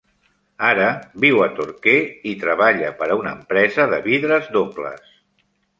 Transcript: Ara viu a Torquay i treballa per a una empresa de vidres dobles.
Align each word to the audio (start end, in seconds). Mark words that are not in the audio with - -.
Ara 0.69 0.87
viu 1.25 1.43
a 1.47 1.49
Torquay 1.59 2.01
i 2.33 2.33
treballa 2.47 2.91
per 3.03 3.13
a 3.17 3.21
una 3.23 3.37
empresa 3.41 3.89
de 3.95 4.05
vidres 4.11 4.53
dobles. 4.59 5.19